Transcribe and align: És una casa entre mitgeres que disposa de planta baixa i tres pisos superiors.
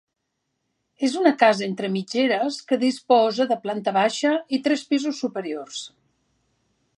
És 1.07 1.17
una 1.23 1.33
casa 1.43 1.65
entre 1.67 1.89
mitgeres 1.97 2.57
que 2.71 2.79
disposa 2.85 3.47
de 3.53 3.59
planta 3.67 3.93
baixa 3.99 4.33
i 4.59 4.61
tres 4.69 4.85
pisos 4.95 5.21
superiors. 5.27 5.85